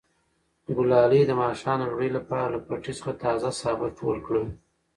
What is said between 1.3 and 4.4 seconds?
ماښام د ډوډۍ لپاره له پټي څخه تازه سابه ټول